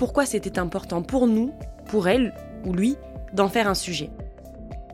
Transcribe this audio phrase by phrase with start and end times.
[0.00, 1.52] pourquoi c'était important pour nous,
[1.84, 2.32] pour elle
[2.64, 2.96] ou lui,
[3.34, 4.08] d'en faire un sujet.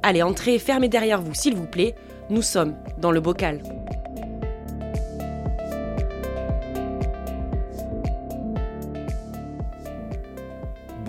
[0.03, 1.95] Allez, entrez, fermez derrière vous, s'il vous plaît.
[2.29, 3.63] Nous sommes dans le bocal.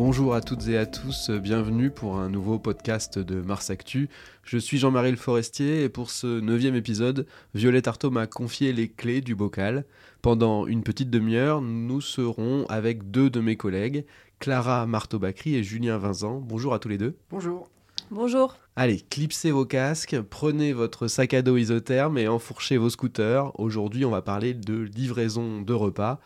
[0.09, 4.07] Bonjour à toutes et à tous, bienvenue pour un nouveau podcast de Mars Actu.
[4.41, 8.87] Je suis Jean-Marie Le Forestier et pour ce neuvième épisode, Violette Artaud m'a confié les
[8.87, 9.83] clés du bocal.
[10.21, 14.05] Pendant une petite demi-heure, nous serons avec deux de mes collègues,
[14.39, 16.39] Clara Marteau-Bacry et Julien Vincent.
[16.39, 17.17] Bonjour à tous les deux.
[17.29, 17.67] Bonjour.
[18.09, 18.55] Bonjour.
[18.77, 23.51] Allez, clipsez vos casques, prenez votre sac à dos isotherme et enfourchez vos scooters.
[23.59, 26.21] Aujourd'hui, on va parler de livraison de repas.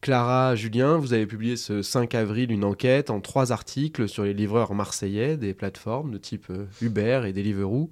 [0.00, 4.32] Clara, Julien, vous avez publié ce 5 avril une enquête en trois articles sur les
[4.32, 7.90] livreurs marseillais des plateformes de type euh, Uber et Deliveroo,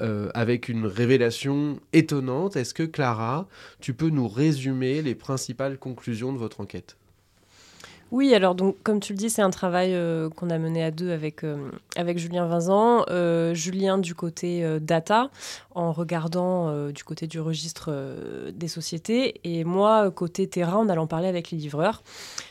[0.00, 2.56] euh, avec une révélation étonnante.
[2.56, 3.48] Est-ce que Clara,
[3.80, 6.98] tu peux nous résumer les principales conclusions de votre enquête?
[8.10, 10.90] Oui, alors donc comme tu le dis, c'est un travail euh, qu'on a mené à
[10.90, 13.04] deux avec, euh, avec Julien Vincent.
[13.10, 15.30] Euh, Julien du côté data,
[15.74, 17.92] en regardant du côté du registre
[18.52, 22.02] des sociétés, et moi côté terrain, en allant parler avec les livreurs.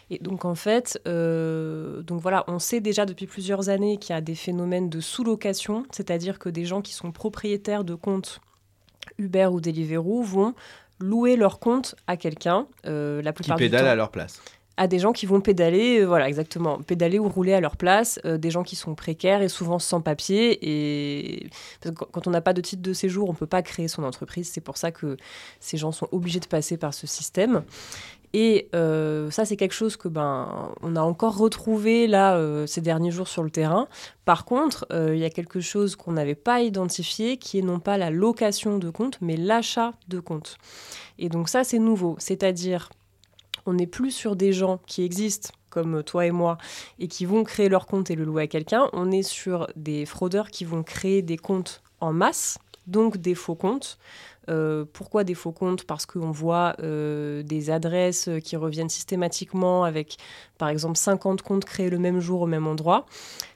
[0.10, 4.22] Et donc en fait, donc voilà, on sait déjà depuis plusieurs années qu'il y a
[4.22, 8.42] des phénomènes de sous-location, c'est-à-dire que des gens qui sont propriétaires de comptes
[9.18, 10.56] Uber ou Deliveroo vont
[11.00, 12.68] louer leur compte à quelqu'un.
[12.84, 14.42] la plupart qui pédale à leur place
[14.78, 18.20] à des gens qui vont pédaler, euh, voilà, exactement, pédaler ou rouler à leur place,
[18.26, 20.58] euh, des gens qui sont précaires et souvent sans papier.
[20.62, 21.50] Et
[22.12, 24.50] quand on n'a pas de titre de séjour, on ne peut pas créer son entreprise.
[24.52, 25.18] C'est pour ça que
[25.60, 27.64] ces gens sont obligés de passer par ce système.
[28.36, 33.12] Et euh, ça, c'est quelque chose que ben on a encore retrouvé là ces derniers
[33.12, 33.88] jours sur le terrain.
[34.26, 38.00] Par contre, il y a quelque chose qu'on n'avait pas identifié, qui est non pas
[38.00, 40.58] la location de compte, mais l'achat de compte.
[41.20, 42.16] Et donc ça, c'est nouveau.
[42.18, 42.90] C'est-à-dire
[43.66, 46.60] on n'est plus sur des gens qui existent comme toi et moi,
[47.00, 48.90] et qui vont créer leur compte et le louer à quelqu'un.
[48.94, 53.56] On est sur des fraudeurs qui vont créer des comptes en masse, donc des faux
[53.56, 53.98] comptes.
[54.50, 55.86] Euh, pourquoi des faux comptes?
[55.86, 60.18] Parce qu'on voit euh, des adresses qui reviennent systématiquement avec,
[60.60, 63.08] par exemple, 50 comptes créés le même jour au même endroit,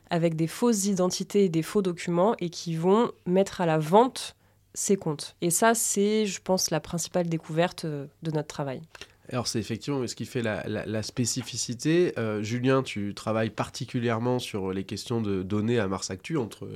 [0.09, 4.35] avec des fausses identités et des faux documents, et qui vont mettre à la vente
[4.73, 5.35] ces comptes.
[5.41, 8.81] Et ça, c'est, je pense, la principale découverte euh, de notre travail.
[9.29, 12.13] Alors c'est effectivement ce qui fait la, spécificité.
[12.17, 16.67] Euh, Julien, tu travailles particulièrement sur les questions de données à Mars Actu, entre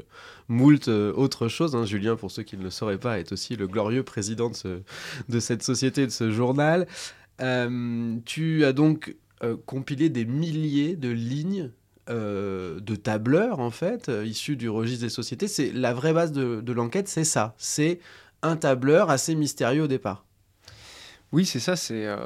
[0.49, 1.75] moult euh, autres choses.
[1.75, 1.85] Hein.
[1.85, 4.51] Julien, pour ceux qui ne le sauraient pas, est aussi le glorieux président
[5.29, 6.87] de, cette société, de ce journal.
[7.39, 9.15] Euh, tu as donc
[9.65, 11.71] compilé des milliers de lignes
[12.07, 15.47] de tableurs, en fait, issus du registre des sociétés.
[15.47, 17.55] C'est La vraie base de l'enquête, c'est ça.
[17.57, 17.99] C'est
[18.41, 20.25] un tableur assez mystérieux au départ.
[21.33, 22.17] Oui, c'est ça, c'est euh,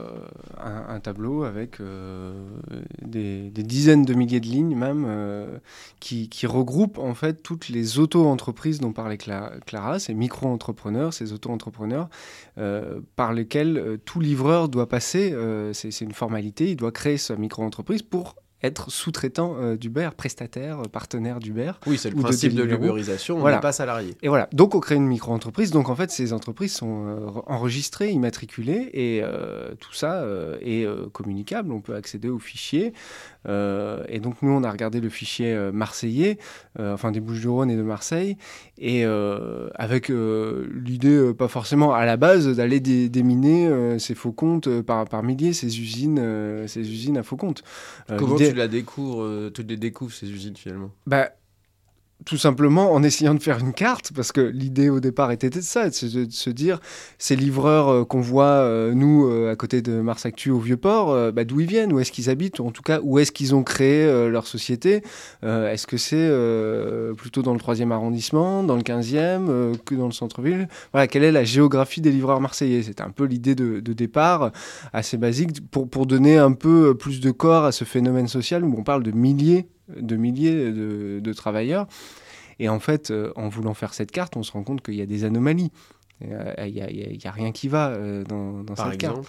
[0.57, 2.33] un, tableau avec euh,
[3.03, 5.59] des, dizaines de milliers de lignes même, euh,
[5.99, 12.09] qui, qui regroupent en fait toutes les auto-entreprises dont parlait Clara, ces micro-entrepreneurs, ces auto-entrepreneurs,
[13.15, 15.35] par lesquels tout livreur doit passer,
[15.73, 20.83] c'est une formalité, il doit créer sa micro-entreprise pour être sous-traitant euh, d'Uber, prestataire, euh,
[20.83, 21.71] partenaire d'Uber.
[21.85, 24.15] Oui, c'est le principe de, l'uberisation, on n'est pas salarié.
[24.21, 28.11] Et voilà, donc on crée une micro-entreprise, donc en fait ces entreprises sont euh, enregistrées,
[28.11, 29.23] immatriculées, et
[29.79, 30.25] tout ça
[30.61, 32.93] est communicable, on peut accéder aux fichiers.
[33.47, 36.37] et donc nous, on a regardé le fichier marseillais,
[36.79, 38.37] enfin des Bouches-du-Rhône et de Marseille,
[38.77, 39.05] et
[39.75, 45.53] avec l'idée, pas forcément à la base, d'aller déminer ces faux comptes par, par milliers,
[45.53, 47.63] ces usines, ces usines à faux comptes.
[48.07, 50.91] Comment tu la découvres, euh, tu les découvres ces usines finalement.
[51.05, 51.31] Bah
[52.23, 55.61] tout simplement en essayant de faire une carte, parce que l'idée au départ était de
[55.61, 56.79] ça, de se, dire,
[57.17, 61.33] ces livreurs euh, qu'on voit, euh, nous, euh, à côté de Mars Actu au Vieux-Port,
[61.33, 63.53] bah, d'où ils viennent, où est-ce qu'ils habitent, ou en tout cas, où est-ce qu'ils
[63.53, 65.01] ont créé leur société
[65.43, 66.29] Est-ce que c'est
[67.15, 69.15] plutôt dans le 3e arrondissement, dans le 15e,
[69.49, 70.67] euh, que dans le centre-ville?
[70.91, 72.83] Voilà, quelle est la géographie des livreurs marseillais?
[72.83, 74.51] C'était un peu l'idée de, de départ,
[74.93, 78.75] assez basique, pour, pour donner un peu plus de corps à ce phénomène social où
[78.77, 81.87] on parle de milliers de milliers de, de travailleurs.
[82.59, 85.01] Et en fait, euh, en voulant faire cette carte, on se rend compte qu'il y
[85.01, 85.71] a des anomalies.
[86.21, 89.27] Il n'y a, il y a rien qui va euh, dans, dans Par cette carte.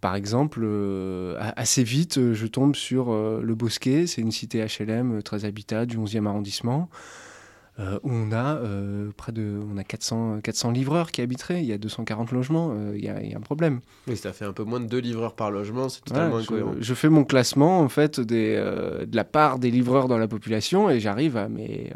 [0.00, 4.64] Par exemple, euh, assez vite, euh, je tombe sur euh, Le Bosquet, c'est une cité
[4.64, 6.88] HLM euh, très habitable du 11e arrondissement,
[7.78, 11.66] euh, où on a euh, près de on a 400, 400 livreurs qui habiteraient, il
[11.66, 13.80] y a 240 logements, euh, il y, a, il y a un problème.
[14.06, 16.74] Oui, ça fait un peu moins de deux livreurs par logement, c'est totalement incohérent.
[16.78, 20.90] je fais mon classement en fait des, de la part des livreurs dans la population
[20.90, 21.92] et j'arrive à mais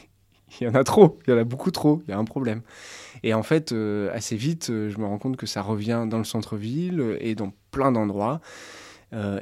[0.60, 2.24] il y en a trop, il y en a beaucoup trop, il y a un
[2.24, 2.62] problème.
[3.22, 6.18] Et en fait, euh, assez vite, euh, je me rends compte que ça revient dans
[6.18, 8.40] le centre-ville euh, et dans plein d'endroits.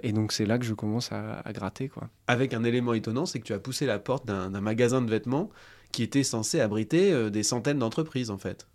[0.04, 2.08] Et donc c'est là que je commence à, à gratter quoi.
[2.28, 5.50] Avec un élément étonnant, c'est que tu as poussé la porte d'un magasin de vêtements
[5.96, 8.66] qui était censé abriter euh, des centaines d'entreprises en fait.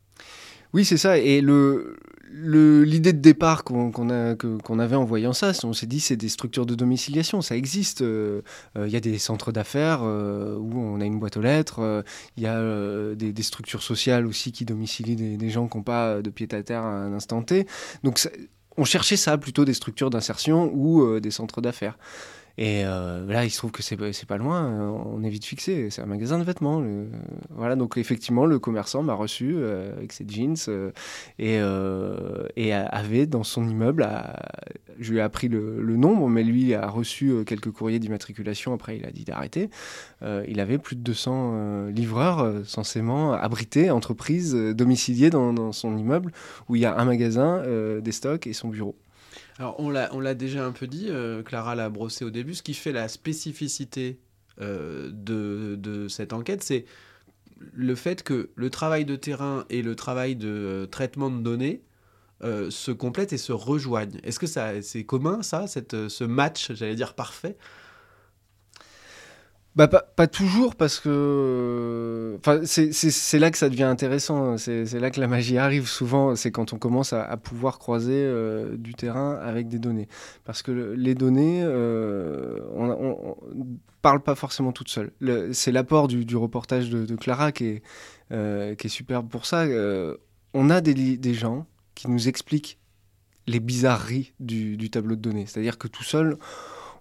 [0.73, 1.19] Oui, c'est ça.
[1.19, 1.97] Et le
[2.33, 6.65] l'idée de départ qu'on qu'on avait en voyant ça, on s'est dit c'est des structures
[6.65, 8.01] de domiciliation, ça existe.
[8.01, 8.41] Euh,
[8.75, 12.03] euh, Il y a des centres d'affaires où on a une boîte aux lettres.
[12.37, 16.29] Il y a des, structures sociales aussi qui domicilient des, gens qui n'ont pas de
[16.31, 17.67] pied à terre à un instant T.
[18.03, 18.19] Donc
[18.77, 21.97] on cherchait ça plutôt des structures d'insertion ou des centres d'affaires.
[22.57, 25.89] Et euh, là, il se trouve que c'est pas- loin, euh, on est vite fixé,
[25.89, 26.83] c'est un magasin de vêtements.
[27.49, 30.55] Voilà, donc effectivement, le commerçant m'a reçu euh, avec ses jeans
[31.39, 31.59] et,
[32.73, 34.07] avait dans son immeuble,
[34.99, 39.05] je lui ai appris le, nombre, mais lui a reçu quelques courriers d'immatriculation, après il
[39.05, 39.69] a dit d'arrêter.
[40.47, 46.31] Il avait plus de 200 euh, livreurs censément abrités, entreprises domiciliées dans, son immeuble,
[46.69, 47.63] où il y a un magasin,
[48.01, 48.95] des stocks et son bureau.
[49.57, 52.73] Alors on l'a déjà un peu dit, euh, Clara l'a brossé au début, ce qui
[52.73, 54.19] fait la spécificité
[54.59, 56.85] euh, de, de cette enquête, c'est
[57.73, 61.83] le fait que le travail de terrain et le travail de euh, traitement de données
[62.41, 64.19] se complètent et se rejoignent.
[64.23, 64.47] Est-ce que
[64.81, 67.55] c'est commun ça, cette, ce match, j'allais dire parfait?
[69.73, 75.11] Bah, pas, toujours parce que enfin c'est- là que ça devient intéressant c'est c'est là
[75.11, 76.35] que la magie arrive souvent.
[76.35, 80.09] C'est quand on commence à, pouvoir croiser euh, du terrain avec des données.
[80.43, 83.37] Parce que le- les données euh, on, on,
[84.01, 85.11] parle pas forcément toutes seules.
[85.19, 87.83] Le- c'est l'apport du, du reportage de, Clara qui est
[88.33, 89.65] euh, qui est superbe pour ça.
[90.53, 91.65] On a des, des gens
[91.95, 92.77] qui nous expliquent
[93.47, 95.45] les bizarreries du, du tableau de données.
[95.47, 96.37] C'est à dire que tout seul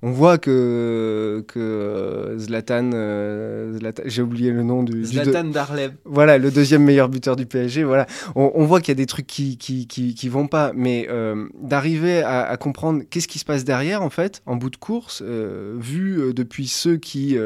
[0.02, 5.44] on voit que, que euh, Zlatan, euh, Zlatan- j'ai oublié le nom du, du Zlatan
[5.44, 5.93] Darlev.
[6.05, 7.85] voilà, le deuxième meilleur buteur du PSG.
[7.85, 10.73] Voilà, on, on voit qu'il y a des trucs qui qui, qui, qui vont pas,
[10.75, 14.70] mais euh, d'arriver à, à comprendre qu'est-ce qui se passe derrière, en fait, en bout
[14.70, 17.37] de course, vu depuis ceux qui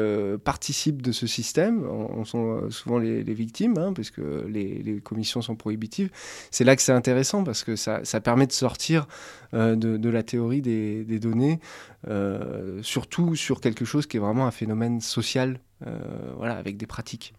[0.43, 4.81] participent de ce système, on, on sont souvent les, les victimes, hein, parce que les,
[4.83, 6.09] les commissions sont prohibitives.
[6.51, 9.07] C'est là que c'est intéressant parce que ça, ça permet de sortir
[9.53, 11.59] euh, de, de la théorie des, des données,
[12.07, 12.44] euh,
[12.81, 15.97] surtout sur quelque chose qui est vraiment un phénomène social, euh,
[16.37, 17.33] voilà, avec des pratiques.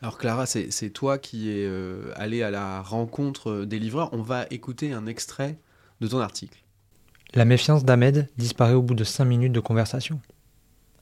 [0.00, 4.10] Alors Clara, c'est toi qui es euh, allée à la rencontre euh, des livreurs.
[4.12, 5.58] On va écouter un extrait
[6.00, 6.62] de ton article.
[7.34, 10.20] La méfiance d'Ahmed disparaît au bout de 5 minutes de conversation.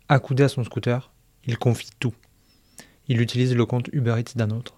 [0.09, 1.13] Accoudé à son scooter,
[1.45, 2.15] il confie tout.
[3.09, 4.75] Il utilise le compte Uber Eats d'un autre.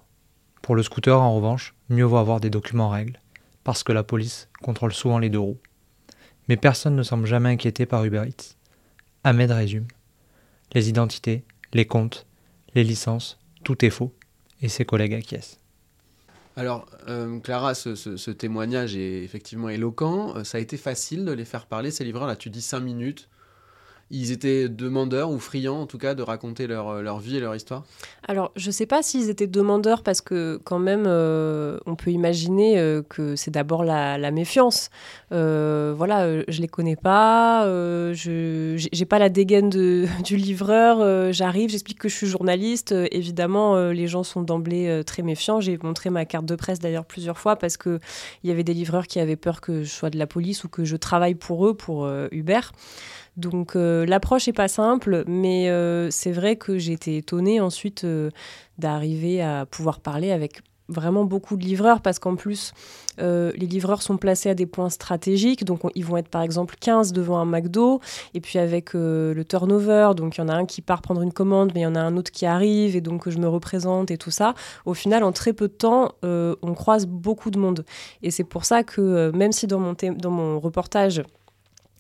[0.62, 3.21] Pour le scooter, en revanche, mieux vaut avoir des documents en règle,
[3.62, 5.61] parce que la police contrôle souvent les deux roues.
[6.49, 8.57] Mais personne ne semble jamais inquiété par Uber Eats.
[9.25, 9.87] Ahmed résume.
[10.75, 12.26] Les identités, les comptes,
[12.75, 14.12] les licences, tout est faux,
[14.61, 15.59] et ses collègues acquiescent.
[16.57, 20.37] Alors, euh, Clara, ce, témoignage est effectivement éloquent.
[20.37, 22.28] Euh, Ça a été facile de les faire parler, ces livreurs.
[22.28, 23.28] Là, tu dis 5 minutes.
[24.11, 27.40] Ils étaient demandeurs ou friands, en tout cas, de raconter leur, euh, leur vie et
[27.40, 27.84] leur histoire?
[28.28, 32.78] Alors, je sais pas s'ils étaient demandeurs parce que quand même, euh, on peut imaginer
[32.78, 34.90] euh, que c'est d'abord la, la méfiance.
[35.30, 41.32] Voilà, je les connais pas, je j'ai- pas la dégaine de, du livreur.
[41.32, 42.92] J'arrive, j'explique que je suis journaliste.
[43.11, 45.61] évidemment, les gens sont d'emblée très méfiants.
[45.61, 47.99] J'ai montré ma carte de presse d'ailleurs plusieurs fois parce que
[48.42, 50.68] il y avait des livreurs qui avaient peur que je sois de la police ou
[50.68, 52.61] que je travaille pour eux, pour Uber.
[53.37, 58.31] Donc euh, l'approche est pas simple, mais euh, c'est vrai que été étonnée ensuite euh,
[58.79, 62.75] d'arriver à pouvoir parler avec vraiment beaucoup de livreurs parce qu'en plus,
[63.17, 65.64] les livreurs sont placés à des points stratégiques.
[65.64, 68.00] Donc, ils vont être par exemple 15 devant un McDo.
[68.35, 71.33] Et puis, avec le turnover, donc il y en a un qui part prendre une
[71.33, 72.97] commande, mais il y en a un autre qui arrive.
[72.97, 74.53] Et donc, je me représente et tout ça.
[74.85, 77.87] Au final, en très peu de temps, on croise beaucoup de monde.
[78.23, 81.23] Et c'est pour ça que, même si dans mon, dans mon reportage,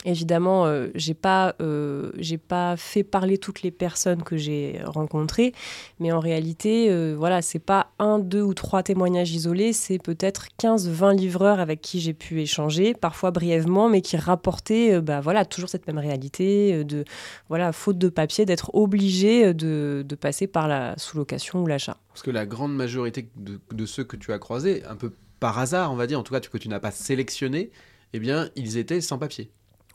[0.06, 2.10] Évidemment, euh, j'ai pas, euh,
[2.46, 5.54] pas fait parler toutes les personnes que j'ai rencontrées,
[5.98, 10.48] mais en réalité, euh, voilà, c'est pas un, deux ou trois témoignages isolés, c'est peut-être
[10.58, 15.46] 15, 20 livreurs avec qui j'ai pu échanger, parfois brièvement, mais qui rapportaient, bah voilà,
[15.46, 17.04] toujours cette même réalité de,
[17.48, 21.96] voilà, faute de papier, d'être obligé de, passer par la sous-location ou l'achat.
[22.08, 25.58] Parce que la grande majorité de, de, ceux que tu as croisés, un peu par
[25.58, 27.70] hasard, on va dire, en tout cas que tu n'as pas sélectionné,
[28.12, 29.50] eh bien, ils étaient sans papier.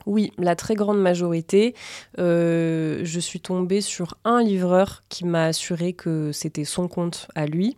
[0.06, 1.74] Oui, la très grande majorité.
[2.18, 7.46] Euh, je suis tombée sur un livreur qui m'a assuré que c'était son compte à
[7.46, 7.76] lui,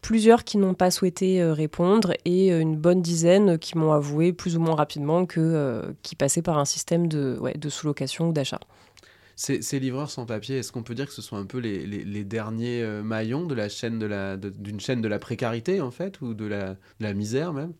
[0.00, 4.32] plusieurs qui n'ont pas souhaité euh, répondre et euh, une bonne dizaine qui m'ont avoué
[4.32, 5.82] plus ou moins rapidement que
[6.18, 8.60] passaient par un système de sous-location ou d'achat.
[9.38, 12.82] Ces, livreurs sans papier, est-ce qu'on peut dire que ce sont un peu les, derniers
[12.82, 17.12] euh, maillons de chaîne de d'une chaîne de la précarité en fait ou de la,
[17.12, 17.74] misère même?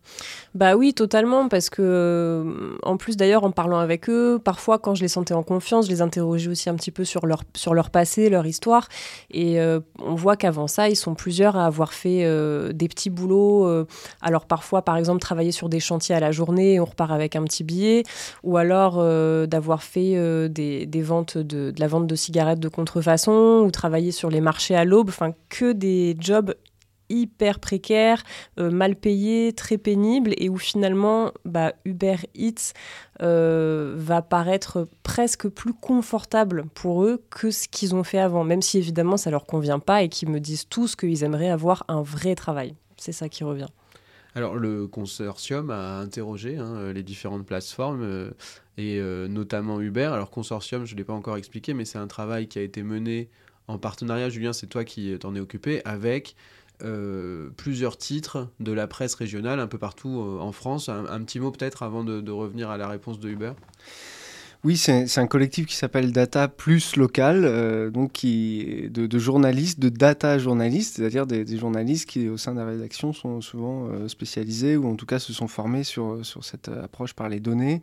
[0.55, 4.95] Bah oui, totalement, parce que euh, en plus d'ailleurs en parlant avec eux, parfois quand
[4.95, 7.73] je les sentais en confiance, je les interrogeais aussi un petit peu sur leur sur
[7.73, 8.87] leur passé, leur histoire,
[9.31, 12.23] et euh, on voit qu'avant ça, ils sont plusieurs à avoir fait
[12.75, 13.87] des petits boulots.
[14.21, 17.45] alors parfois, par exemple, travailler sur des chantiers à la journée, on repart avec un
[17.45, 18.03] petit billet,
[18.43, 18.97] ou alors
[19.49, 24.31] d'avoir fait des, des ventes de, la vente de cigarettes de contrefaçon ou travailler sur
[24.31, 26.55] les marchés à l'aube, enfin que des jobs
[27.09, 28.23] hyper précaires,
[28.59, 32.73] euh, mal payés, très pénibles, et où finalement bah, Uber Eats
[33.23, 38.63] euh, va paraître presque plus confortable pour eux que ce qu'ils ont fait avant, même
[38.63, 42.03] si évidemment ça leur convient pas et qu'ils me disent tous qu'ils aimeraient avoir un
[42.03, 42.75] vrai travail.
[42.97, 43.69] C'est ça qui revient.
[44.37, 48.31] Alors le consortium a interrogé hein, les différentes plateformes euh,
[48.77, 50.11] et euh, notamment Uber.
[50.13, 52.83] Alors consortium, je ne l'ai pas encore expliqué, mais c'est un travail qui a été
[52.83, 53.31] mené
[53.67, 56.37] en partenariat, Julien, c'est toi qui t'en es occupé, avec
[56.83, 60.91] euh, plusieurs titres de la presse régionale un peu partout en France.
[60.91, 63.53] Un, petit mot peut-être avant de, revenir à la réponse de Uber?
[64.67, 69.89] Oui, c'est un collectif qui s'appelle Data Plus Local, euh, donc qui, de, journalistes, de
[69.89, 74.77] data journalistes, c'est-à-dire des, journalistes qui, au sein de la rédaction, sont souvent euh, spécialisés
[74.77, 77.81] ou en tout cas se sont formés sur, sur cette approche par les données.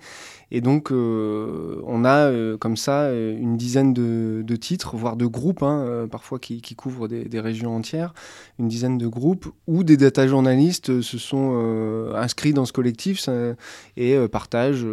[0.51, 6.05] Et donc, euh, on a comme ça une dizaine de, titres, voire de groupes, hein,
[6.11, 8.13] parfois qui, couvrent des, des, régions entières,
[8.59, 13.29] une dizaine de groupes où des data journalistes se sont inscrits dans ce collectif
[13.95, 14.85] et partagent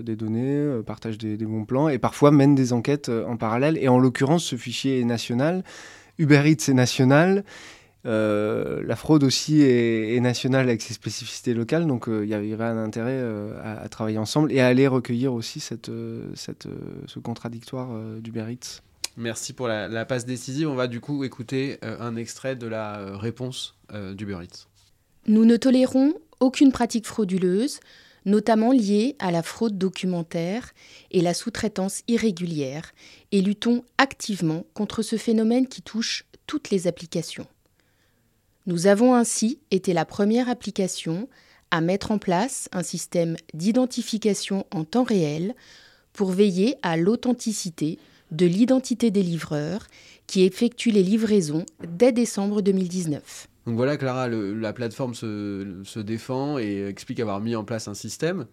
[0.00, 3.78] des données, partagent des des, bons plans et parfois mènent des enquêtes euh, en parallèle.
[3.78, 5.64] Et en l'occurrence, ce fichier est national.
[6.18, 7.44] Uber Eats est national.
[8.06, 12.54] Euh, la fraude aussi est, nationale avec ses spécificités locales, donc euh, il y avait
[12.54, 13.20] un intérêt
[13.62, 15.90] à, travailler ensemble et à aller recueillir aussi cette,
[16.34, 16.68] cette,
[17.06, 17.88] ce contradictoire
[18.20, 18.80] d'Uber Eats.
[19.16, 20.68] Merci pour la, la, passe décisive.
[20.68, 24.68] On va du coup écouter un extrait de la réponse d'Uber Eats.
[25.26, 27.80] Nous ne tolérons aucune pratique frauduleuse
[28.28, 30.74] notamment liées à la fraude documentaire
[31.10, 32.92] et la sous-traitance irrégulière,
[33.32, 37.46] et luttons activement contre ce phénomène qui touche toutes les applications.
[38.66, 41.26] Nous avons ainsi été la première application
[41.70, 45.54] à mettre en place un système d'identification en temps réel
[46.12, 47.98] pour veiller à l'authenticité
[48.30, 49.86] de l'identité des livreurs
[50.26, 53.48] qui effectuent les livraisons dès décembre 2019.
[53.68, 58.46] Donc voilà, Clara, la plateforme se, défend et explique avoir mis en place un système.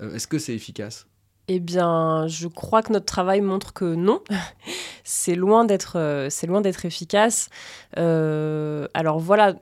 [0.00, 1.06] Euh, est-ce que c'est efficace?
[1.48, 4.20] Eh bien, je crois que notre travail montre que non.
[5.04, 7.48] c'est loin d'être, euh, c'est loin d'être efficace.
[7.98, 9.54] Euh, alors voilà,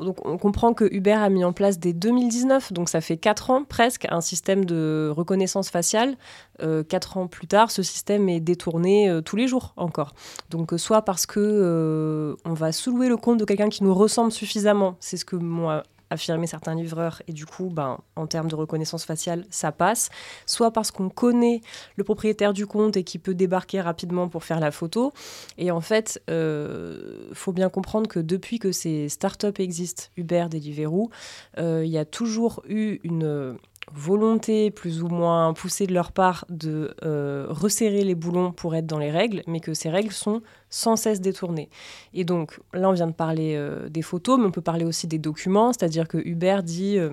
[0.00, 3.50] donc on comprend que Uber a mis en place dès 2019, donc ça fait 4
[3.50, 6.16] ans presque, un système de reconnaissance faciale.
[6.62, 10.14] Euh, 4 ans plus tard, ce système est détourné euh, tous les jours encore.
[10.50, 14.96] Donc soit parce que on va soulouer le compte de quelqu'un qui nous ressemble suffisamment,
[15.00, 19.04] c'est ce que moi affirmer certains livreurs et du coup, ben, en termes de reconnaissance
[19.04, 20.10] faciale, ça passe.
[20.46, 21.60] Soit parce qu'on connaît
[21.96, 25.12] le propriétaire du compte et qui peut débarquer rapidement pour faire la photo.
[25.58, 31.10] Et en fait, euh, faut bien comprendre que depuis que ces startups existent, Uber, Deliveroo,
[31.58, 33.58] euh, il y a toujours eu une
[33.92, 38.86] volonté plus ou moins poussée de leur part de euh, resserrer les boulons pour être
[38.86, 41.68] dans les règles, mais que ces règles sont sans cesse détournées.
[42.12, 45.06] Et donc là, on vient de parler euh, des photos, mais on peut parler aussi
[45.06, 46.98] des documents, c'est-à-dire que Uber dit...
[46.98, 47.10] Euh,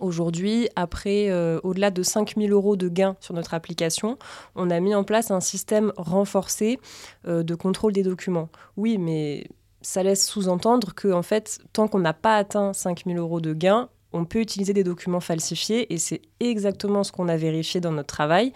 [0.00, 4.18] aujourd'hui, après au-delà de 5000 euros de gains sur notre application,
[4.54, 6.78] on a mis en place un système renforcé
[7.24, 8.50] de contrôle des documents.
[8.76, 9.48] Oui, mais
[9.86, 13.88] ça laisse sous-entendre que, en fait, tant qu'on n'a pas atteint 5000 euros de gain,
[14.16, 18.08] on peut utiliser des documents falsifiés et c'est exactement ce qu'on a vérifié dans notre
[18.08, 18.52] travail.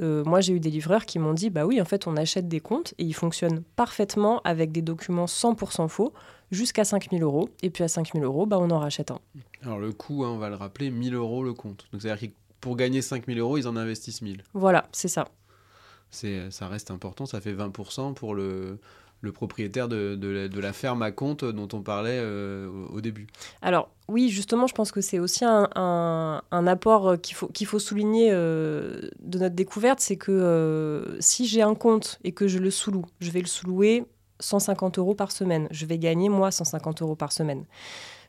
[0.00, 2.48] Euh, moi, j'ai eu des livreurs qui m'ont dit bah oui, en fait, on achète
[2.48, 6.12] des comptes et ils fonctionnent parfaitement avec des documents 100% faux
[6.50, 7.48] jusqu'à 5000 euros.
[7.62, 9.20] Et puis à 5000 euros, bah, on en rachète un.
[9.62, 11.86] Alors le coût, hein, on va le rappeler, 1000 euros le compte.
[11.92, 14.42] Donc c'est-à-dire que pour gagner 5000 euros, ils en investissent 1000.
[14.54, 15.28] Voilà, c'est ça.
[16.10, 18.78] C'est, ça reste important, ça fait 20% pour le,
[19.20, 23.26] le propriétaire de, la, ferme à compte dont on parlait euh, au, début.
[23.62, 28.28] Alors oui, justement, je pense que c'est aussi un, apport qu'il faut, qu'il faut souligner
[28.30, 32.70] euh, de notre découverte, c'est que euh, si j'ai un compte et que je le
[32.70, 34.04] sous-loue, je vais le sous-louer
[34.40, 35.66] 150 euros par semaine.
[35.70, 37.64] Je vais gagner, moi, 150 euros par semaine.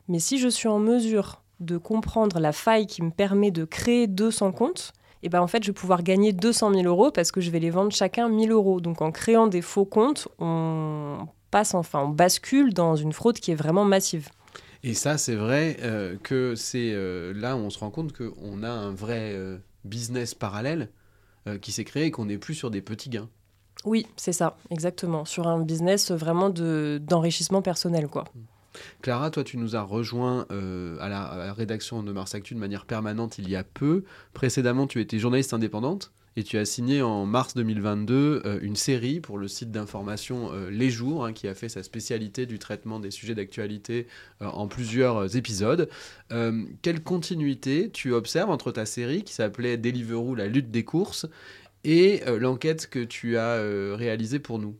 [0.08, 4.06] Mais si je suis en mesure de comprendre la faille qui me permet de créer
[4.06, 4.92] 200 comptes,
[5.22, 7.60] et ben en fait, je vais pouvoir gagner 200 000 euros parce que je vais
[7.60, 8.80] les vendre chacun 1000 euros.
[8.80, 13.50] Donc en créant des faux comptes, on passe, enfin, on bascule dans une fraude qui
[13.50, 14.28] est vraiment massive.
[14.82, 18.62] Et ça, c'est vrai euh, que c'est euh, là où on se rend compte qu'on
[18.62, 20.88] a un vrai euh, business parallèle
[21.46, 23.28] euh, qui s'est créé et qu'on n'est plus sur des petits gains.
[23.84, 25.24] Oui, c'est ça, exactement.
[25.26, 28.24] Sur un business vraiment d'enrichissement personnel, quoi.
[28.24, 28.40] Mmh.
[29.02, 32.84] Clara, toi, tu nous as rejoint euh, à, la, rédaction de Mars Actu de manière
[32.84, 34.04] permanente il y a peu.
[34.32, 39.18] Précédemment, tu étais journaliste indépendante et tu as signé en mars 2022 euh, une série
[39.20, 43.00] pour le site d'information euh, Les Jours, hein, qui a fait sa spécialité du traitement
[43.00, 44.06] des sujets d'actualité
[44.40, 45.88] en plusieurs épisodes.
[46.82, 51.26] Quelle continuité tu observes entre ta série qui s'appelait Deliveroo, la lutte des courses,
[51.84, 53.60] et l'enquête que tu as
[53.96, 54.76] réalisée pour nous?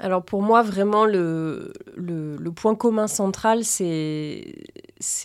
[0.00, 4.54] Alors pour moi, vraiment, le, le, point commun central, c'est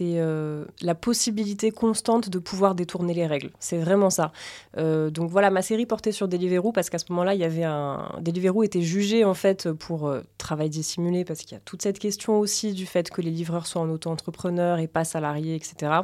[0.02, 3.50] euh, la possibilité constante de pouvoir détourner les règles.
[3.60, 4.32] C'est vraiment ça.
[4.78, 7.64] Euh, donc voilà, ma série portait sur Deliveroo parce qu'à ce moment-là, il y avait
[7.64, 8.12] un...
[8.20, 12.00] Deliveroo était jugé en fait pour euh, travail dissimulé parce qu'il y a toute cette
[12.00, 16.02] question aussi du fait que les livreurs soient en auto-entrepreneur et pas salariés, etc.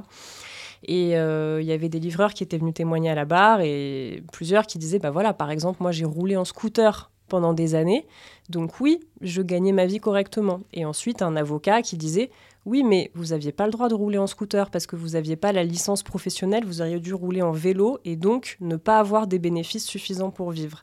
[0.86, 4.68] Et il y avait des livreurs qui étaient venus témoigner à la barre et plusieurs
[4.68, 8.06] qui disaient, bah voilà, par exemple, moi j'ai roulé en scooter pendant des années.
[8.50, 10.60] Donc oui, je gagnais ma vie correctement.
[10.72, 12.30] Et ensuite, un avocat qui disait,
[12.68, 15.36] oui, mais vous n'aviez pas le droit de rouler en scooter parce que vous n'aviez
[15.36, 19.26] pas la licence professionnelle, vous auriez dû rouler en vélo et donc ne pas avoir
[19.26, 20.82] des bénéfices suffisants pour vivre.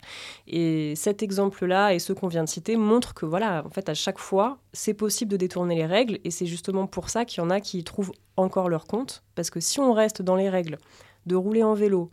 [0.48, 3.94] Et cet exemple-là et ceux qu'on vient de citer montrent que voilà, en fait, à
[3.94, 7.46] chaque fois, c'est possible de détourner les règles et c'est justement pour ça qu'il y
[7.46, 9.22] en a qui y trouvent encore leur compte.
[9.36, 10.78] Parce que si on reste dans les règles
[11.26, 12.10] de rouler en vélo,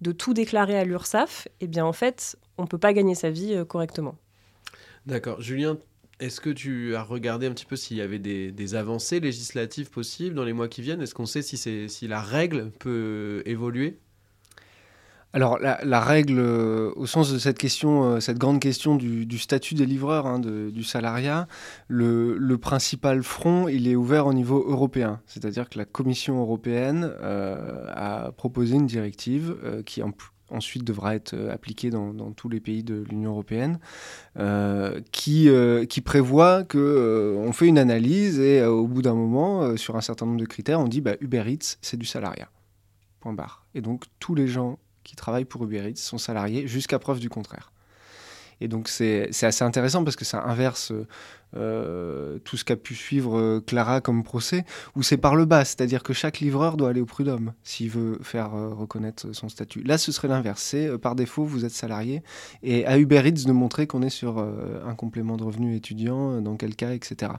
[0.00, 3.30] de tout déclarer à l'URSSAF, eh bien en fait, on ne peut pas gagner sa
[3.30, 4.16] vie euh, correctement.
[5.06, 5.40] D'accord.
[5.40, 5.78] Julien,
[6.20, 9.90] est-ce que tu as regardé un petit peu s'il y avait des, des, avancées législatives
[9.90, 11.00] possibles dans les mois qui viennent?
[11.00, 11.56] Est-ce qu'on sait si,
[11.88, 13.98] si la règle peut évoluer?
[15.32, 19.26] Alors la, la, règle, euh, au sens de cette question, euh, cette grande question du,
[19.26, 21.46] du statut des livreurs, hein, de, du salariat,
[21.86, 25.20] le, le, principal front, il est ouvert au niveau européen.
[25.26, 30.10] C'est-à-dire que la Commission européenne euh, a proposé une directive euh, qui en,
[30.50, 33.78] ensuite devra être appliquée dans, tous les pays de l'Union européenne,
[34.38, 39.14] euh, qui, euh, qui prévoit que euh, on fait une analyse et au bout d'un
[39.14, 42.50] moment, sur un certain nombre de critères, on dit bah, Uber Eats, c'est du salariat.
[43.20, 43.66] Point barre.
[43.74, 47.28] Et donc tous les gens qui travaillent pour Uber Eats sont salariés jusqu'à preuve du
[47.28, 47.72] contraire.
[48.60, 50.92] Et donc c'est assez intéressant parce que ça inverse
[51.56, 55.64] euh, tout ce qu'a pu suivre euh, Clara comme procès, où c'est par le bas,
[55.64, 59.82] c'est-à-dire que chaque livreur doit aller au prud'homme s'il veut faire euh, reconnaître son statut.
[59.82, 62.22] Là, ce serait l'inverse, c'est euh, par défaut, vous êtes salarié,
[62.62, 66.40] et à Uber Eats de montrer qu'on est sur euh, un complément de revenu étudiant,
[66.40, 67.32] dans quel cas, etc.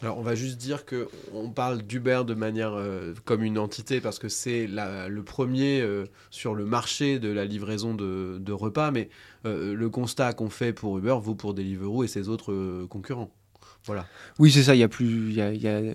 [0.00, 4.00] Alors, on va juste dire que on parle d'Uber de manière euh, comme une entité
[4.00, 9.08] parce que c'est le premier euh, sur le marché de la livraison de, repas, mais
[9.44, 13.32] euh, le constat qu'on fait pour Uber vaut pour Deliveroo et ses autres concurrents.
[13.86, 14.06] Voilà.
[14.38, 14.74] Oui, c'est ça.
[14.74, 15.94] Il y a plus, il y a, il y a, euh,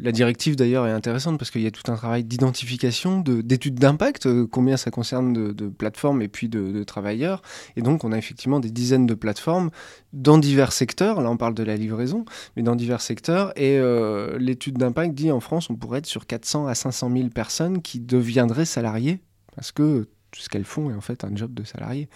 [0.00, 4.26] la directive d'ailleurs est intéressante parce qu'il y a tout un travail d'identification, d'études d'impact,
[4.26, 7.42] euh, combien ça concerne de, de, plateformes et puis de, de, travailleurs.
[7.76, 9.70] Et donc, on a effectivement des dizaines de plateformes
[10.12, 11.20] dans divers secteurs.
[11.20, 12.24] Là, on parle de la livraison,
[12.56, 13.52] mais dans divers secteurs.
[13.56, 17.28] Et euh, l'étude d'impact dit en France, on pourrait être sur 400 à 500 000
[17.28, 19.20] personnes qui deviendraient salariés
[19.54, 22.08] parce que tout ce qu'elles font est en fait un job de salarié.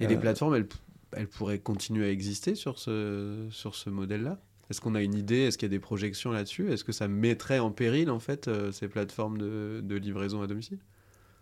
[0.00, 0.68] Et les plateformes, elles
[1.12, 4.38] elle pourrait continuer à exister sur ce, sur ce modèle-là?
[4.70, 5.42] Est-ce qu'on a une idée?
[5.42, 6.72] Est-ce qu'il y a des projections là-dessus?
[6.72, 10.46] Est-ce que ça mettrait en péril, en fait, euh, ces plateformes de, de, livraison à
[10.46, 10.78] domicile?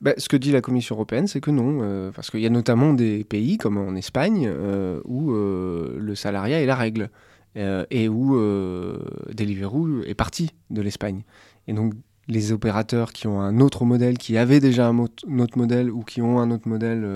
[0.03, 2.51] Bah, ce que dit la Commission européenne, c'est que non, euh, parce qu'il y a
[2.51, 7.11] notamment des pays comme en Espagne euh, où le salariat est la règle
[7.57, 8.37] et où
[9.33, 11.23] Deliveroo est parti de l'Espagne.
[11.69, 11.95] Et donc
[12.27, 16.21] les opérateurs qui ont un autre modèle, qui avaient déjà un, autre modèle ou qui
[16.21, 17.09] ont un autre modèle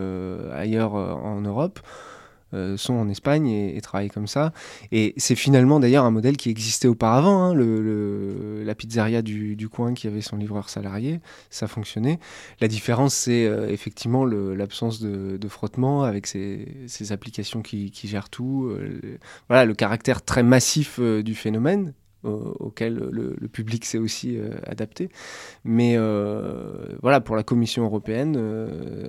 [0.52, 1.80] ailleurs en Europe,
[2.76, 4.52] sont en Espagne et, travaillent comme ça.
[4.92, 7.42] Et c'est finalement d'ailleurs un modèle qui existait auparavant.
[7.42, 12.18] hein, le, la pizzeria du, coin qui avait son livreur salarié, ça fonctionnait.
[12.60, 18.28] La différence, c'est euh, effectivement l'absence de, de frottement avec ces, applications qui, qui gèrent
[18.28, 18.68] tout.
[18.70, 24.50] euh, voilà, le caractère très massif euh, du phénomène auquel le, public s'est aussi euh,
[24.66, 25.08] adapté.
[25.64, 29.08] Mais euh, voilà, pour la Commission européenne, euh,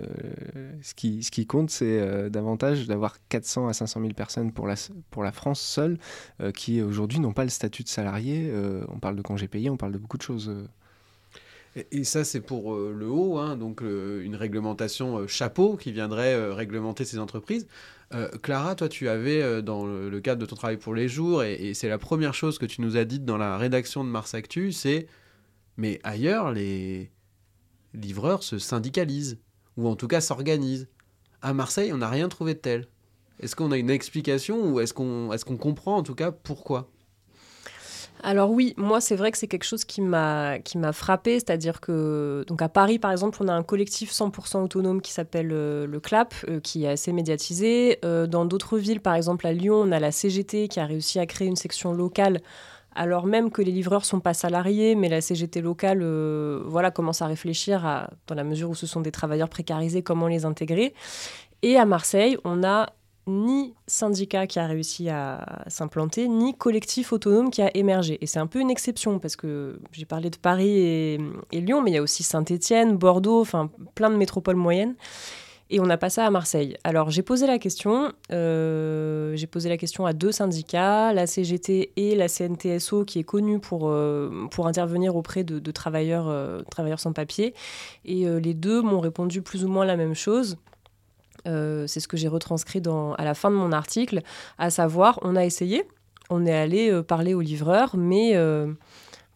[0.81, 4.75] ce, qui, compte, c'est davantage d'avoir 400 à 500 000 personnes pour la,
[5.09, 5.97] pour la France seule,
[6.53, 8.51] qui aujourd'hui n'ont pas le statut de salarié.
[8.89, 10.53] On parle de congés payés, on parle de beaucoup de choses.
[11.91, 17.19] Et, ça, c'est pour le haut, hein, donc une réglementation chapeau qui viendrait réglementer ces
[17.19, 17.67] entreprises.
[18.13, 21.43] Euh, Clara, toi, tu avais, euh, dans le, cadre de ton travail pour les jours,
[21.43, 24.33] et, c'est la première chose que tu nous as dite dans la rédaction de Mars
[24.33, 25.07] Actu, c'est
[25.77, 27.09] mais ailleurs, les
[27.93, 29.39] livreurs se syndicalisent,
[29.77, 30.89] ou en tout cas s'organisent.
[31.41, 32.87] À Marseille, on n'a rien trouvé de tel.
[33.39, 36.91] Est-ce qu'on a une explication, ou est-ce qu'on est qu'on comprend en tout cas pourquoi?
[38.21, 41.79] Alors oui, moi c'est vrai que c'est quelque chose qui m'a qui m'a frappé, c'est-à-dire
[41.79, 45.87] que donc à Paris par exemple, on a un collectif 100% autonome qui s'appelle euh,
[45.87, 47.99] le CLAP, euh, qui est assez médiatisé.
[48.03, 51.19] Euh, dans d'autres villes, par exemple à Lyon, on a la CGT qui a réussi
[51.19, 52.41] à créer une section locale.
[52.93, 56.03] Alors même que les livreurs sont pas salariés, mais la CGT locale,
[56.65, 60.43] voilà, commence à réfléchir dans la mesure où ce sont des travailleurs précarisés, comment les
[60.43, 60.93] intégrer.
[61.61, 62.89] Et à Marseille, on a
[63.27, 68.17] ni syndicat qui a réussi à s'implanter, ni collectif autonome qui a émergé.
[68.21, 71.19] Et c'est un peu une exception, parce que j'ai parlé de Paris et,
[71.51, 74.95] Lyon, mais il y a aussi Saint-Étienne, Bordeaux, enfin plein de métropoles moyennes.
[75.71, 76.75] Et on n'a pas ça à Marseille.
[76.83, 81.91] Alors j'ai posé la question, euh, j'ai posé la question à deux syndicats, la CGT
[81.95, 86.99] et la CNTSO, qui est connue pour, euh, pour intervenir auprès de, travailleurs, euh, travailleurs
[86.99, 87.53] sans papier.
[88.03, 90.57] Et les deux m'ont répondu plus ou moins la même chose.
[91.47, 92.81] Euh, c'est ce que j'ai retranscrit
[93.17, 94.21] à la fin de mon article,
[94.57, 95.85] à savoir, on a essayé,
[96.29, 98.71] on est allé euh, parler aux livreurs, mais euh,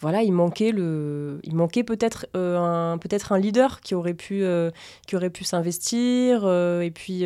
[0.03, 4.43] voilà, il manquait le, il manquait peut-être euh, un, peut-être un leader qui aurait pu,
[4.43, 4.69] euh,
[5.07, 6.41] qui aurait pu s'investir.
[6.43, 7.25] euh, et puis,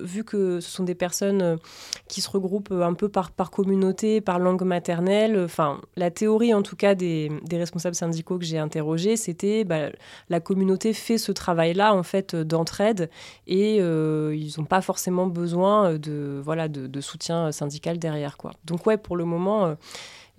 [0.00, 1.58] vu que ce sont des personnes
[2.06, 6.60] qui se regroupent un peu par, par communauté, par langue maternelle, enfin, la théorie en
[6.60, 9.88] tout cas des, responsables syndicaux que j'ai interrogés, c'était bah,
[10.28, 13.08] la communauté fait ce travail-là en fait d'entraide
[13.46, 18.52] et ils n'ont pas forcément besoin de voilà de, soutien syndical derrière quoi.
[18.66, 19.76] Donc ouais, pour le moment,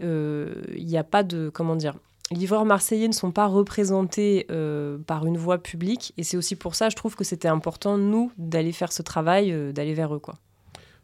[0.01, 1.95] il n'y a pas de comment dire.
[2.31, 6.75] Livreurs marseillais ne sont pas représentés euh, par une voix publique et c'est aussi pour
[6.75, 10.19] ça, je trouve que c'était important nous d'aller faire ce travail, euh, d'aller vers eux
[10.19, 10.35] quoi.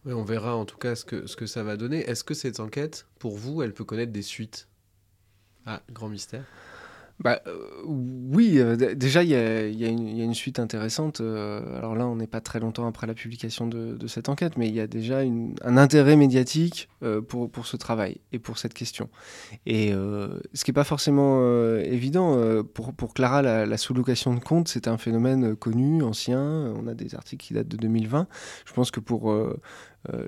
[0.05, 2.08] Oui, on verra en tout cas ce que, ce que ça va donner.
[2.08, 4.67] Est-ce que cette enquête, pour vous, elle peut connaître des suites?
[5.65, 6.43] Ah, grand mystère.
[7.19, 7.54] Bah, euh,
[7.86, 11.21] oui, euh, déjà, il y a, une- suite intéressante.
[11.21, 14.67] euh, alors là, on n'est pas très longtemps après la publication de, cette enquête, mais
[14.67, 16.89] il y a déjà un intérêt médiatique
[17.28, 19.10] pour, ce travail et pour cette question.
[19.65, 21.41] Et ce qui n'est pas forcément
[21.78, 26.73] évident, pour, Clara, la, sous-location de compte, c'est un phénomène connu, ancien.
[26.75, 28.28] On a des articles qui datent de 2020.
[28.65, 29.34] Je pense que pour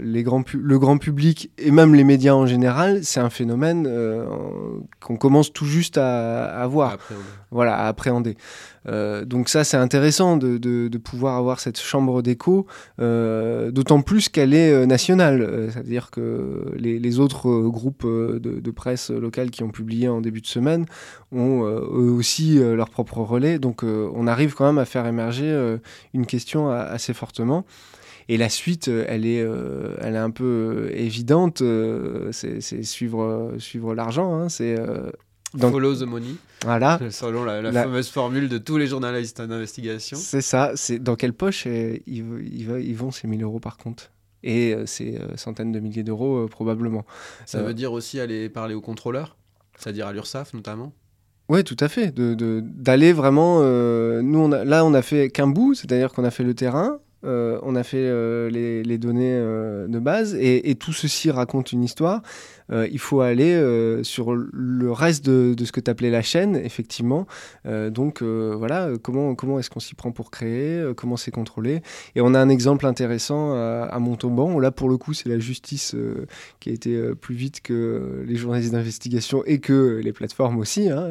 [0.01, 3.87] les grands le grand public et même les médias en général, c'est un phénomène
[4.99, 6.76] qu'on commence tout juste à voir
[7.51, 8.35] Voilà, à appréhender.
[8.87, 12.65] Euh, donc ça, c'est intéressant de, de- de pouvoir avoir cette chambre d'écho,
[12.99, 15.69] euh, d'autant plus qu'elle est euh, nationale.
[15.71, 20.41] C'est-à-dire que les, les autres groupes de, de presse locales qui ont publié en début
[20.41, 20.85] de semaine
[21.31, 23.59] ont eux aussi leur propre relais.
[23.59, 25.77] Donc on arrive quand même à faire émerger
[26.13, 27.65] une question assez fortement.
[28.29, 31.61] Et la suite, elle est, euh, elle est un peu évidente.
[31.61, 34.33] euh, c'est c'est suivre, euh, suivre l'argent.
[34.35, 34.75] hein, c'est
[35.53, 36.99] dans- Follow the money, voilà.
[37.11, 40.17] selon la, la La- fameuse formule de tous les journalistes d'investigation.
[40.19, 43.77] C'est ça, c'est dans quelle poche euh, ils, ils, ils vont ces 1000 euros par
[43.77, 44.11] compte
[44.43, 47.05] Et euh, ces euh, centaines de milliers d'euros probablement.
[47.45, 49.37] Ça veut dire aussi aller parler aux contrôleurs,
[49.77, 50.91] c'est-à-dire à l'URSSAF notamment?
[51.49, 52.13] Oui, tout à fait.
[52.13, 53.61] D'aller de, vraiment.
[54.21, 56.99] nous, on a, là, on a fait qu'un bout, c'est-à-dire qu'on a fait le terrain,
[57.23, 62.21] on a fait les, les données de base, et, et tout ceci raconte une histoire.
[62.71, 66.55] Euh, il faut aller euh, sur le reste de, ce que tu appelais la chaîne,
[66.55, 67.27] effectivement.
[67.65, 71.81] Euh, donc, voilà, comment, comment est-ce qu'on s'y prend pour créer, comment c'est contrôlé.
[72.15, 75.39] Et on a un exemple intéressant à, à Montauban, là, pour le coup, c'est la
[75.39, 75.95] justice
[76.59, 81.09] qui a été plus vite que les journalistes d'investigation et que les plateformes aussi, hein,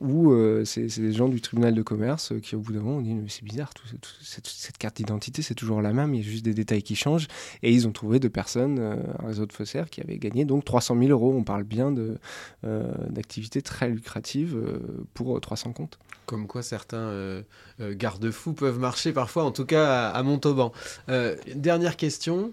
[0.00, 3.14] où c'est des gens du tribunal de commerce qui, au bout d'un moment, ont dit
[3.14, 3.84] Mais c'est bizarre, tout-
[4.22, 7.28] cette, carte d'identité, c'est toujours la même, il y a juste des détails qui changent.
[7.62, 10.96] Et ils ont trouvé deux personnes, un réseau de faussaires, qui avaient gagné donc 300
[10.98, 11.32] 000 euros.
[11.36, 12.18] On parle bien de,
[12.64, 14.80] euh, d'activités très lucratives euh,
[15.14, 15.98] pour 300 comptes.
[16.26, 17.42] Comme quoi certains euh,
[17.80, 20.72] euh, garde-fous peuvent marcher parfois, en tout cas à, à Montauban.
[21.08, 22.50] Euh, dernière question,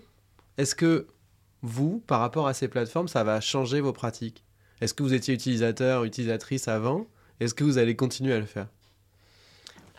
[0.60, 1.08] est-ce que
[1.64, 4.44] vous, par rapport à ces plateformes, ça va changer vos pratiques?
[4.82, 7.06] Est-ce que vous étiez utilisateur, utilisatrice avant?
[7.40, 8.68] Est-ce que vous allez continuer à le faire?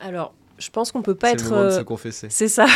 [0.01, 1.45] Alors, je pense qu'on peut pas C'est être.
[1.45, 2.29] le moment de euh, se confesser.
[2.31, 2.67] C'est ça.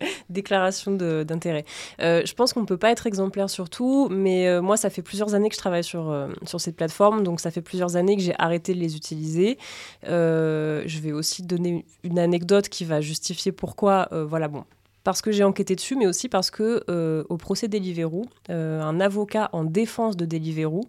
[0.30, 1.64] Déclaration d'intérêt.
[2.00, 4.90] Euh, je pense qu'on ne peut pas être exemplaire sur tout, mais euh, moi, ça
[4.90, 7.96] fait plusieurs années que je travaille sur, euh, sur cette plateforme, donc ça fait plusieurs
[7.96, 9.58] années que j'ai arrêté de les utiliser.
[10.04, 14.08] Je vais aussi donner une anecdote qui va justifier pourquoi.
[14.10, 14.64] voilà, bon.
[15.02, 16.84] Parce que j'ai enquêté dessus, mais aussi parce que
[17.28, 20.82] au procès Deliveroo, un avocat en défense de Deliveroo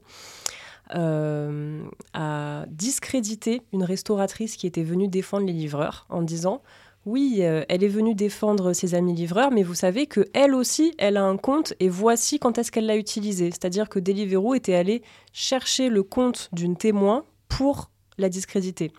[0.89, 6.61] a discrédité une restauratrice qui était venue défendre les livreurs en disant
[7.05, 10.93] oui, euh, elle est venue défendre ses amis livreurs, mais vous savez que elle aussi,
[10.97, 13.51] elle a un compte et voici quand est-ce qu'elle l'a utilisé.
[13.51, 18.91] C'est-à-dire que Deliveroo était allé chercher le compte d'une témoin pour la discréditer.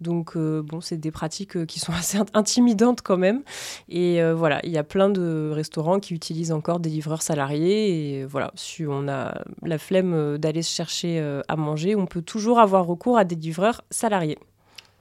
[0.00, 3.42] Donc, euh, bon, c'est des pratiques euh, qui sont assez int- intimidantes quand même.
[3.88, 8.18] Et voilà, il y a plein de restaurants qui utilisent encore des livreurs salariés.
[8.18, 12.58] Et voilà, si on a la flemme d'aller se chercher à manger, on peut toujours
[12.58, 14.36] avoir recours à des livreurs salariés.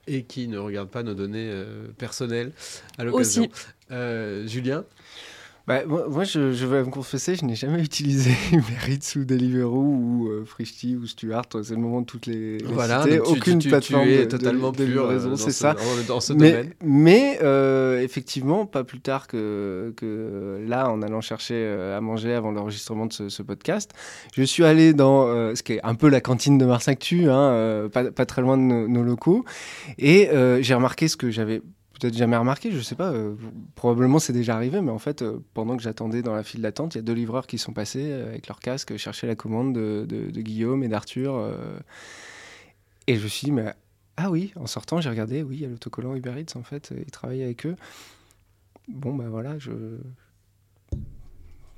[0.07, 2.51] Et qui ne regarde pas nos données euh, personnelles
[2.97, 3.47] à l'occasion.
[3.91, 4.85] Euh, Julien?
[5.67, 10.27] Bah, moi, je, je vais me confesser, je n'ai jamais utilisé Uber ou Deliveroo ou
[10.29, 11.45] euh, Frishti ou Stuart.
[11.63, 14.25] C'est le moment de toutes les, les Voilà, tu- Aucune tu, tu, plateforme tu es
[14.25, 15.75] de- totalement de pur euh, livraison, dans c'est ce- ça.
[16.07, 16.73] dans, ce mais, domaine.
[16.83, 22.33] mais euh, effectivement, pas plus tard que, que là, en allant chercher euh, à manger
[22.33, 23.89] avant l'enregistrement de ce, ce podcast,
[24.35, 27.27] je suis allé dans euh, ce qui est un peu la cantine de Mars Actu,
[27.27, 29.43] hein, euh, pas, pas très loin de nos, nos locaux,
[29.97, 31.63] et euh, j'ai remarqué ce que j'avais
[31.99, 33.35] peut-être jamais remarqué, je sais pas, euh,
[33.75, 36.95] probablement c'est déjà arrivé, mais en fait, euh, pendant que j'attendais dans la file d'attente,
[36.95, 39.73] il y a deux livreurs qui sont passés euh, avec leur casque chercher la commande
[39.73, 41.51] de, Guillaume et d'Arthur.
[43.07, 43.73] et je me suis dit, mais
[44.17, 46.93] ah oui, en sortant, j'ai regardé, oui, il y a l'autocollant Uber Eats, en fait,
[46.95, 47.75] ils travaillent avec eux.
[48.87, 49.71] Bon, bah voilà, je.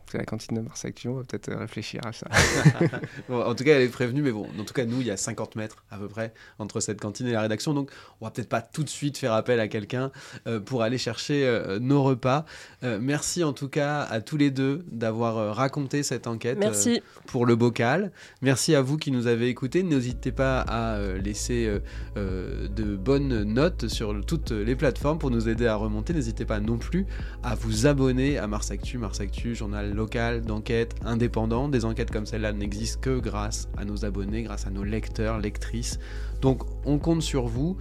[0.09, 2.27] C'est la cantine de Mars Actu, on va peut-être euh, réfléchir à ça.
[3.29, 5.11] Bon, en tout cas, elle est prévenue, mais bon, en tout cas, nous, il y
[5.11, 7.91] a 50 mètres à peu près entre cette cantine et la rédaction, donc
[8.21, 10.11] on va peut-être pas tout de suite faire appel à quelqu'un
[10.47, 12.45] euh, pour aller chercher euh, nos repas.
[12.83, 16.61] Euh, merci en tout cas à tous les deux d'avoir euh, raconté cette enquête euh,
[16.61, 17.01] Merci.
[17.25, 18.11] pour le bocal.
[18.41, 19.83] Merci à vous qui nous avez écoutés.
[19.83, 21.79] N'hésitez pas à euh, laisser euh,
[22.17, 26.13] euh, de bonnes notes sur le- toutes les plateformes pour nous aider à remonter.
[26.13, 27.05] N'hésitez pas non plus
[27.43, 28.97] à vous abonner à Mars Actu.
[28.97, 31.67] Mars Actu, journal local d'enquête indépendant.
[31.67, 35.99] Des enquêtes comme celle-là n'existent que grâce à nos abonnés, grâce à nos lecteurs, lectrices.
[36.41, 37.77] Donc on compte sur vous.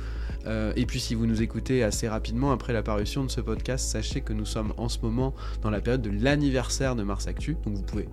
[0.47, 3.89] Euh, et puis si vous nous écoutez assez rapidement après la parution de ce podcast,
[3.89, 7.57] sachez que nous sommes en ce moment dans la période de l'anniversaire de Mars Actu.
[7.65, 8.09] Donc vous pouvez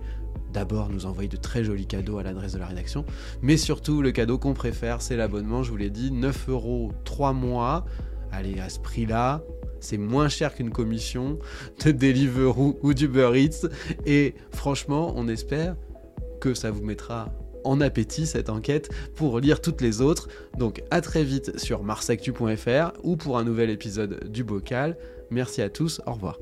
[0.52, 3.04] d'abord nous envoyer de très jolis cadeaux à l'adresse de la rédaction.
[3.42, 5.62] Mais surtout, le cadeau qu'on préfère, c'est l'abonnement.
[5.62, 7.84] Je vous l'ai dit, 9 euros 3 mois.
[8.32, 9.42] Allez, à ce prix-là,
[9.84, 11.38] c'est moins cher qu'une commission
[11.84, 13.68] de Deliveroo ou d'Uber Eats.
[14.06, 15.76] Et franchement, on espère
[16.40, 17.32] que ça vous mettra
[17.64, 20.28] en appétit cette enquête pour lire toutes les autres.
[20.58, 24.96] Donc à très vite sur marsactu.fr ou pour un nouvel épisode du Bocal.
[25.30, 26.38] Merci à tous, au revoir.